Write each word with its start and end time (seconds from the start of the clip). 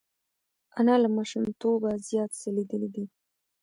انا 0.79 0.95
له 1.03 1.07
ماشومتوبه 1.17 1.91
زیات 2.07 2.31
څه 2.41 2.49
لیدلي 2.55 2.89
دي 2.95 3.05